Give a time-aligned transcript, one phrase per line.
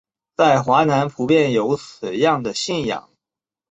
[0.35, 3.07] 在华南普遍有此样的信仰。